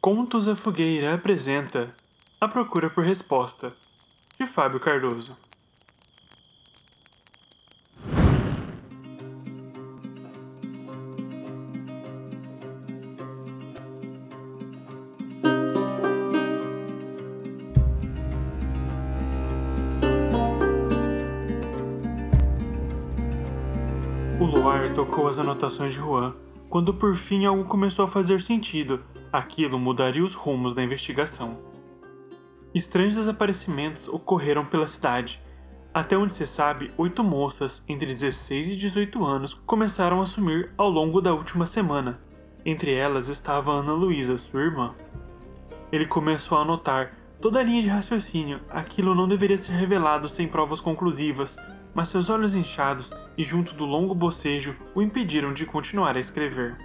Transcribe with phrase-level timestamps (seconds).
[0.00, 1.92] Contos a Fogueira apresenta
[2.40, 3.68] A Procura por Resposta,
[4.38, 5.36] de Fábio Cardoso.
[24.40, 26.36] O luar tocou as anotações de Juan,
[26.70, 29.02] quando por fim algo começou a fazer sentido.
[29.32, 31.58] Aquilo mudaria os rumos da investigação.
[32.74, 35.42] Estranhos desaparecimentos ocorreram pela cidade.
[35.92, 40.88] Até onde se sabe, oito moças entre 16 e 18 anos começaram a sumir ao
[40.88, 42.18] longo da última semana.
[42.64, 44.94] Entre elas estava Ana Luísa, sua irmã.
[45.92, 48.60] Ele começou a anotar toda a linha de raciocínio.
[48.70, 51.54] Aquilo não deveria ser revelado sem provas conclusivas,
[51.94, 56.76] mas seus olhos inchados e junto do longo bocejo o impediram de continuar a escrever.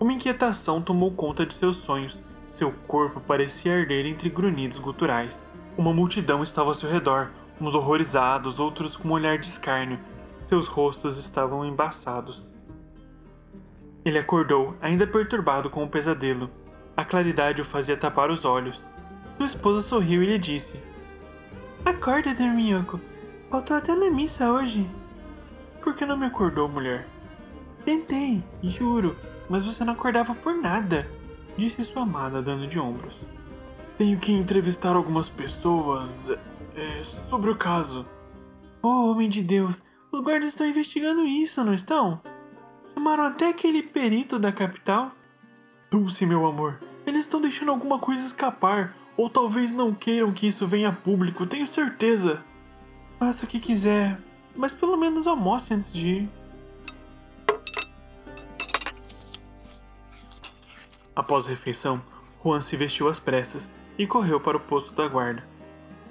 [0.00, 2.22] Uma inquietação tomou conta de seus sonhos.
[2.46, 5.48] Seu corpo parecia arder entre grunhidos guturais.
[5.76, 9.98] Uma multidão estava ao seu redor, uns horrorizados, outros com um olhar de escárnio.
[10.42, 12.48] Seus rostos estavam embaçados.
[14.04, 16.48] Ele acordou, ainda perturbado com o pesadelo.
[16.96, 18.80] A claridade o fazia tapar os olhos.
[19.36, 20.80] Sua esposa sorriu e lhe disse:
[21.84, 23.00] Acorda, dorminhoco.
[23.50, 24.88] Faltou até na missa hoje.
[25.82, 27.06] Por que não me acordou, mulher?
[27.84, 29.16] Tentei, juro,
[29.48, 31.08] mas você não acordava por nada,
[31.56, 33.14] disse sua amada, dando de ombros.
[33.96, 36.30] Tenho que entrevistar algumas pessoas
[36.76, 38.06] é, sobre o caso.
[38.82, 39.82] Oh, homem de Deus,
[40.12, 42.20] os guardas estão investigando isso, não estão?
[42.94, 45.12] Chamaram até aquele perito da capital?
[45.90, 50.66] Dulce, meu amor, eles estão deixando alguma coisa escapar, ou talvez não queiram que isso
[50.66, 52.44] venha a público, tenho certeza.
[53.18, 54.20] Faça o que quiser,
[54.54, 56.30] mas pelo menos almoce antes de ir.
[61.18, 62.00] Após a refeição,
[62.40, 65.42] Juan se vestiu às pressas e correu para o posto da guarda,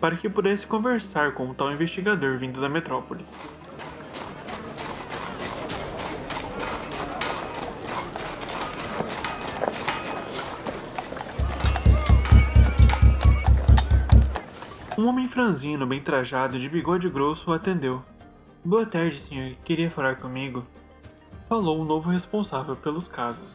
[0.00, 3.22] para que pudesse conversar com o tal investigador vindo da metrópole.
[14.96, 18.02] Um homem franzino, bem trajado, de bigode grosso, o atendeu.
[18.64, 19.54] Boa tarde, senhor.
[19.66, 20.64] Queria falar comigo?
[21.46, 23.54] Falou o novo responsável pelos casos.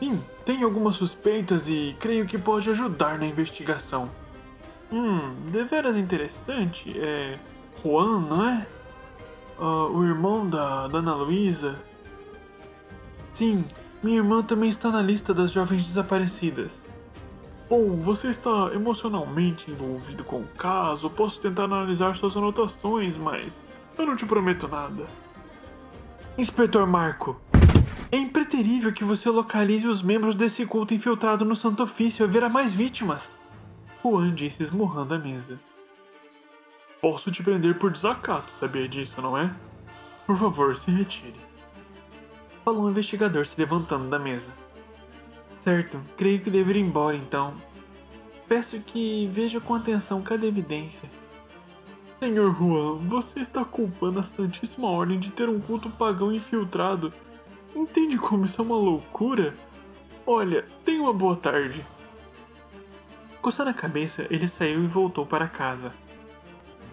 [0.00, 4.10] Sim, tenho algumas suspeitas e creio que pode ajudar na investigação.
[4.90, 6.98] Hum, deveras interessante.
[6.98, 7.38] É.
[7.82, 8.66] Juan, não é?
[9.58, 11.76] Uh, o irmão da, Ana Luísa?
[13.32, 13.64] Sim,
[14.02, 16.72] minha irmã também está na lista das jovens desaparecidas.
[17.68, 21.08] Bom, você está emocionalmente envolvido com o caso.
[21.10, 23.64] Posso tentar analisar suas anotações, mas
[23.96, 25.06] eu não te prometo nada.
[26.36, 27.40] Inspetor Marco,
[28.12, 32.24] é impreterível que você localize os membros desse culto infiltrado no Santo Ofício.
[32.24, 33.34] Haverá mais vítimas.
[34.02, 35.60] Juan disse esmurrando a mesa.
[37.00, 39.54] Posso te prender por desacato, sabia disso, não é?
[40.26, 41.40] Por favor, se retire.
[42.64, 44.50] Falou um investigador se levantando da mesa.
[45.60, 47.54] Certo, creio que devo ir embora então.
[48.48, 51.08] Peço que veja com atenção cada evidência.
[52.18, 57.12] Senhor Juan, você está culpando a Santíssima Ordem de ter um culto pagão infiltrado.
[57.74, 59.54] Entende como isso é uma loucura?
[60.26, 61.86] Olha, tenha uma boa tarde.
[63.40, 65.92] Coçando a cabeça, ele saiu e voltou para casa.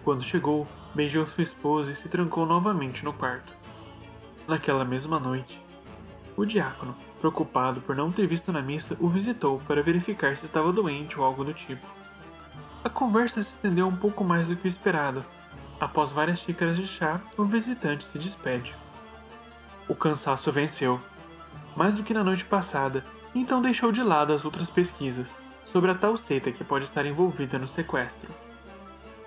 [0.04, 3.52] Quando chegou, beijou sua esposa e se trancou novamente no quarto.
[4.46, 5.60] Naquela mesma noite,
[6.36, 10.72] o diácono, preocupado por não ter visto na missa, o visitou para verificar se estava
[10.72, 11.86] doente ou algo do tipo.
[12.82, 15.24] A conversa se estendeu um pouco mais do que o esperado.
[15.80, 18.74] Após várias xícaras de chá, o visitante se despede.
[19.88, 21.00] O cansaço venceu,
[21.74, 23.04] mais do que na noite passada,
[23.34, 25.34] então deixou de lado as outras pesquisas
[25.64, 28.30] sobre a tal seita que pode estar envolvida no sequestro.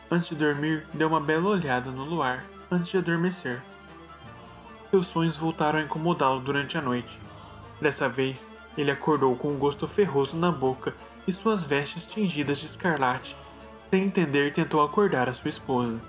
[0.10, 3.62] Antes de dormir, deu uma bela olhada no luar antes de adormecer.
[4.90, 7.18] Seus sonhos voltaram a incomodá-lo durante a noite.
[7.80, 10.94] Dessa vez, ele acordou com um gosto ferroso na boca
[11.28, 13.36] e suas vestes tingidas de escarlate.
[13.90, 16.00] Sem entender, tentou acordar a sua esposa.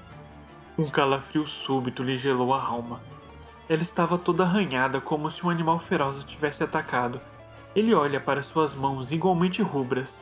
[0.77, 3.01] Um calafrio súbito lhe gelou a alma.
[3.69, 7.21] Ela estava toda arranhada como se um animal feroz a tivesse atacado.
[7.75, 10.17] Ele olha para suas mãos igualmente rubras.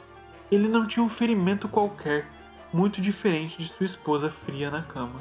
[0.50, 2.26] Ele não tinha um ferimento qualquer,
[2.72, 5.20] muito diferente de sua esposa fria na cama.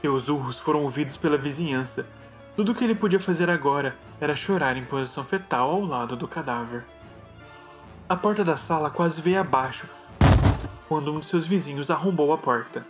[0.00, 2.06] Seus urros foram ouvidos pela vizinhança.
[2.54, 6.28] Tudo o que ele podia fazer agora era chorar em posição fetal ao lado do
[6.28, 6.84] cadáver.
[8.08, 9.88] A porta da sala quase veio abaixo
[10.88, 12.86] quando um de seus vizinhos arrombou a porta.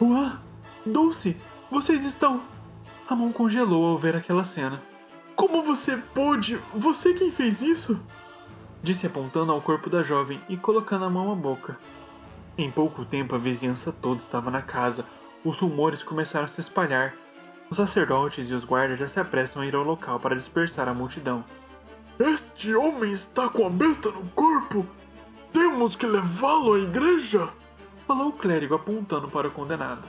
[0.00, 0.38] Uá!
[0.86, 1.36] Dulce!
[1.70, 2.42] Vocês estão.
[3.06, 4.80] A mão congelou ao ver aquela cena.
[5.36, 6.58] Como você pôde?
[6.74, 8.00] Você quem fez isso?
[8.82, 11.78] disse apontando ao corpo da jovem e colocando a mão à boca.
[12.56, 15.04] Em pouco tempo a vizinhança toda estava na casa.
[15.44, 17.14] Os rumores começaram a se espalhar.
[17.70, 20.94] Os sacerdotes e os guardas já se apressam a ir ao local para dispersar a
[20.94, 21.44] multidão.
[22.18, 24.86] Este homem está com a besta no corpo!
[25.52, 27.48] Temos que levá-lo à igreja!
[28.06, 30.08] Falou o clérigo apontando para o condenado.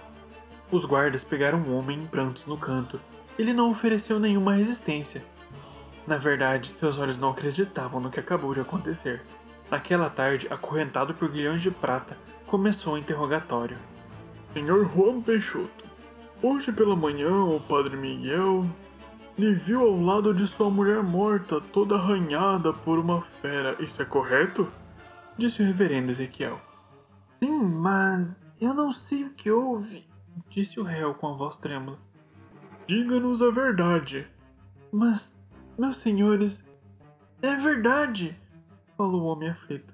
[0.71, 3.00] Os guardas pegaram o homem em prantos no canto.
[3.38, 5.23] Ele não ofereceu nenhuma resistência.
[6.07, 9.21] Na verdade, seus olhos não acreditavam no que acabou de acontecer.
[9.69, 13.77] Naquela tarde, acorrentado por guilhões de prata, começou o interrogatório.
[14.53, 15.85] Senhor Juan Peixoto,
[16.41, 18.65] hoje pela manhã o padre Miguel
[19.38, 23.75] lhe viu ao lado de sua mulher morta, toda arranhada por uma fera.
[23.79, 24.67] Isso é correto?
[25.38, 26.62] Disse o reverendo Ezequiel.
[27.44, 30.07] Sim, mas eu não sei o que houve,
[30.50, 31.98] disse o réu com a voz trêmula.
[32.88, 34.28] Diga-nos a verdade.
[34.92, 35.36] Mas,
[35.78, 36.64] meus senhores,
[37.42, 38.38] é verdade,
[38.98, 39.94] falou o homem aflito.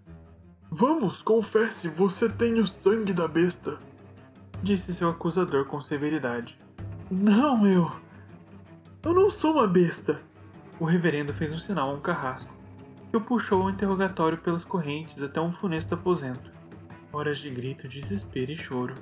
[0.70, 3.78] Vamos, confesse, você tem o sangue da besta,
[4.64, 6.58] disse seu acusador com severidade.
[7.10, 7.92] Não, eu.
[9.04, 10.22] Eu não sou uma besta.
[10.80, 12.54] O reverendo fez um sinal a um carrasco,
[13.10, 16.52] que o puxou ao interrogatório pelas correntes até um funesto aposento.
[17.12, 18.96] Horas de grito, desespero e choro.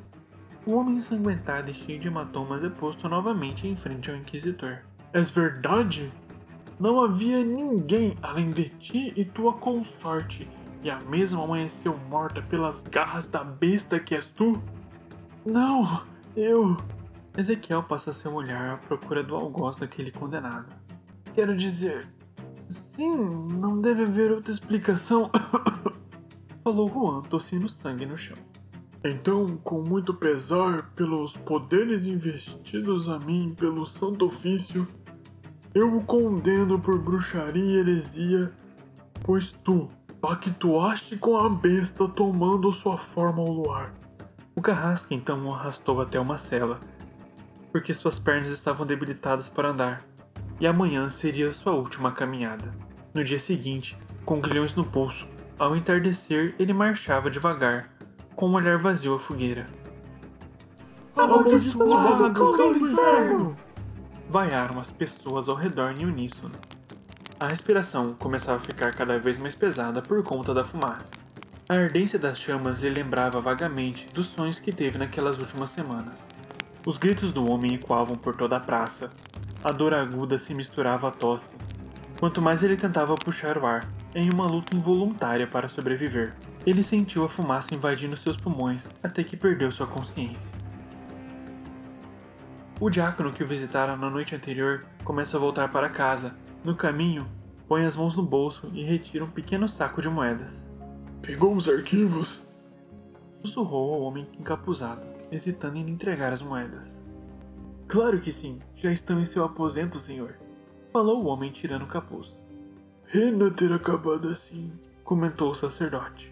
[0.65, 4.79] O homem ensanguentado e cheio de hematomas é posto novamente em frente ao inquisitor.
[5.13, 6.11] És verdade?
[6.79, 10.47] Não havia ninguém além de ti e tua consorte,
[10.83, 14.61] e a mesma amanheceu morta pelas garras da besta que és tu?
[15.45, 16.03] Não,
[16.35, 16.77] eu.
[17.37, 20.67] Ezequiel passa seu olhar à procura do algoz daquele condenado.
[21.33, 22.07] Quero dizer.
[22.69, 25.31] Sim, não deve haver outra explicação.
[26.63, 28.37] Falou Juan, tossindo sangue no chão.
[29.03, 34.85] Então, com muito pesar pelos poderes investidos a mim pelo Santo Ofício,
[35.73, 38.51] eu o condeno por bruxaria e heresia,
[39.23, 39.87] pois tu
[40.19, 43.93] pactuaste com a besta tomando sua forma ao luar.
[44.53, 46.77] O carrasco então o arrastou até uma cela,
[47.71, 50.03] porque suas pernas estavam debilitadas para andar,
[50.59, 52.73] e amanhã seria sua última caminhada.
[53.13, 55.25] No dia seguinte, com grilhões no pulso,
[55.57, 57.89] ao entardecer ele marchava devagar,
[58.39, 59.65] com um olhar vazio à fogueira.
[61.13, 63.53] Amaldiçoado cão do inferno!
[64.29, 66.55] Vaiaram as pessoas ao redor em uníssono.
[67.37, 71.11] A respiração começava a ficar cada vez mais pesada por conta da fumaça.
[71.67, 76.17] A ardência das chamas lhe lembrava vagamente dos sonhos que teve naquelas últimas semanas.
[76.87, 79.09] Os gritos do homem ecoavam por toda a praça.
[79.61, 81.53] A dor aguda se misturava à tosse.
[82.17, 86.35] Quanto mais ele tentava puxar o ar, em uma luta involuntária para sobreviver,
[86.65, 90.49] ele sentiu a fumaça invadindo seus pulmões até que perdeu sua consciência.
[92.79, 96.35] O diácono que o visitara na noite anterior começa a voltar para casa.
[96.63, 97.27] No caminho,
[97.67, 100.53] põe as mãos no bolso e retira um pequeno saco de moedas.
[101.21, 102.39] Pegou os arquivos?
[103.41, 106.95] Sussurrou ao homem encapuzado hesitando em entregar as moedas.
[107.87, 110.35] Claro que sim, já estão em seu aposento, senhor.
[110.91, 112.38] Falou o homem tirando o capuz.
[113.11, 114.71] Pena ter acabado assim,
[115.03, 116.31] comentou o sacerdote.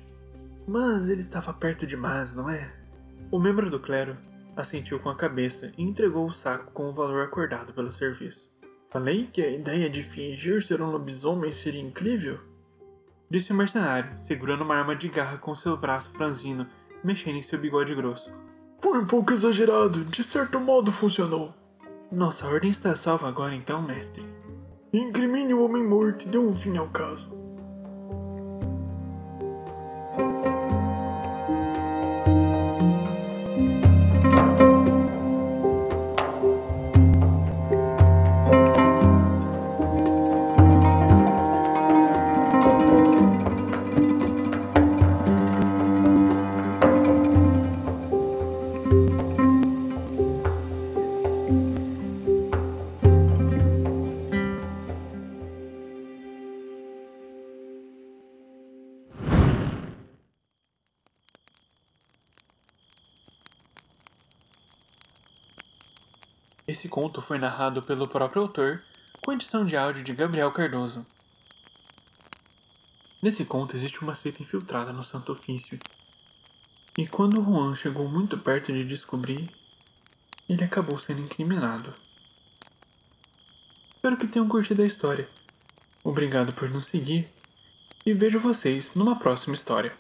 [0.68, 2.72] Mas ele estava perto demais, não é?
[3.32, 4.16] O membro do clero
[4.56, 8.48] assentiu com a cabeça e entregou o saco com o valor acordado pelo serviço.
[8.92, 12.40] Falei que a ideia de fingir ser um lobisomem seria incrível?
[13.28, 16.68] Disse o mercenário, segurando uma arma de garra com seu braço franzino,
[17.04, 18.32] mexendo em seu bigode grosso.
[18.80, 21.56] Foi um pouco exagerado, de certo modo funcionou.
[22.12, 24.24] Nossa ordem está salva agora então, mestre.
[24.98, 27.37] Incrimine o homem morto e dê um fim ao caso.
[66.68, 68.84] Esse conto foi narrado pelo próprio autor,
[69.22, 71.06] com edição de áudio de Gabriel Cardoso.
[73.24, 75.80] Nesse conto existe uma seita infiltrada no Santo Ofício.
[76.98, 79.50] E quando Juan chegou muito perto de descobrir,
[80.50, 81.94] ele acabou sendo incriminado.
[83.96, 85.26] Espero que tenham curtido a história.
[86.04, 87.30] Obrigado por nos seguir
[88.06, 89.96] e vejo vocês numa próxima história.